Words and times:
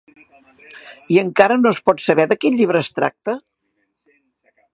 I 1.15 1.19
encara 1.23 1.57
no 1.59 1.73
es 1.77 1.81
pot 1.91 2.01
saber 2.07 2.25
de 2.33 2.39
quin 2.45 2.59
llibre 2.63 2.83
es 2.87 2.91
tracta? 3.01 3.37